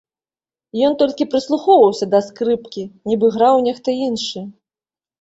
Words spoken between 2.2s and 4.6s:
скрыпкі, нібы граў нехта іншы.